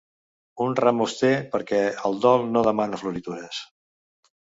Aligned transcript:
Un 0.67 0.73
ram 0.79 1.03
auster, 1.05 1.31
perquè 1.53 1.83
el 2.11 2.19
dol 2.25 2.49
no 2.57 2.67
demana 2.71 3.05
floritures. 3.07 3.65